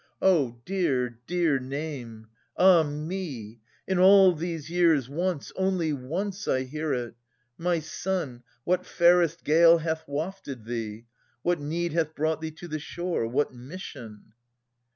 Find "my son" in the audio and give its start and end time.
7.55-8.41